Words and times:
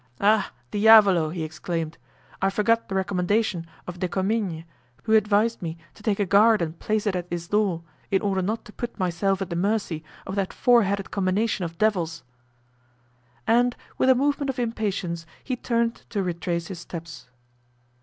"Ah! 0.19 0.51
Diavolo!" 0.71 1.29
he 1.29 1.43
exclaimed, 1.43 1.99
"I 2.41 2.49
forgot 2.49 2.89
the 2.89 2.95
recommendation 2.95 3.67
of 3.85 3.99
De 3.99 4.07
Comminges, 4.09 4.65
who 5.03 5.13
advised 5.13 5.61
me 5.61 5.77
to 5.93 6.01
take 6.01 6.19
a 6.19 6.25
guard 6.25 6.59
and 6.59 6.79
place 6.79 7.05
it 7.05 7.15
at 7.15 7.29
this 7.29 7.47
door, 7.49 7.83
in 8.09 8.23
order 8.23 8.41
not 8.41 8.65
to 8.65 8.73
put 8.73 8.97
myself 8.97 9.43
at 9.43 9.51
the 9.51 9.55
mercy 9.55 10.03
of 10.25 10.33
that 10.33 10.53
four 10.53 10.81
headed 10.81 11.11
combination 11.11 11.65
of 11.65 11.77
devils." 11.77 12.23
And 13.45 13.75
with 13.99 14.09
a 14.09 14.15
movement 14.15 14.49
of 14.49 14.57
impatience 14.57 15.27
he 15.43 15.55
turned 15.55 15.93
to 16.09 16.23
retrace 16.23 16.65
his 16.65 16.79
steps. 16.79 17.27